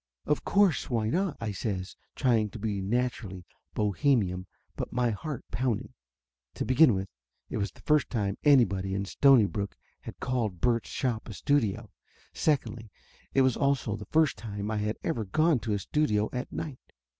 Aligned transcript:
"Of 0.25 0.43
course, 0.43 0.89
why 0.89 1.11
not?" 1.11 1.37
I 1.39 1.51
says, 1.51 1.95
trying 2.15 2.49
to 2.49 2.57
be 2.57 2.81
nat 2.81 3.11
urally 3.11 3.43
Bohemian, 3.75 4.47
but 4.75 4.91
my 4.91 5.11
heart 5.11 5.45
pounding. 5.51 5.93
To 6.55 6.65
begin 6.65 6.95
with, 6.95 7.07
it 7.51 7.57
was 7.57 7.71
the 7.71 7.81
first 7.81 8.09
time 8.09 8.35
anybody 8.43 8.95
in 8.95 9.05
Stonybrook 9.05 9.77
had 9.99 10.19
called 10.19 10.59
Bert's 10.59 10.89
shop 10.89 11.29
a 11.29 11.35
studio. 11.35 11.91
Secondly, 12.33 12.89
it 13.35 13.43
was 13.43 13.55
also 13.55 13.95
the 13.95 14.05
first 14.05 14.39
time 14.39 14.71
I 14.71 14.77
had 14.77 14.97
ever 15.03 15.23
gone 15.23 15.59
to 15.59 15.73
a 15.73 15.77
studio 15.77 16.31
at 16.33 16.51
night. 16.51 16.79